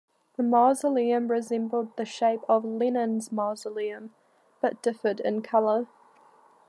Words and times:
The 0.35 0.41
mausoleum 0.41 1.27
resembled 1.27 1.95
the 1.95 2.05
shape 2.05 2.41
of 2.49 2.65
Lenin's 2.65 3.31
Mausoleum 3.31 4.15
but 4.59 4.81
differed 4.81 5.19
in 5.19 5.43
color. 5.43 5.85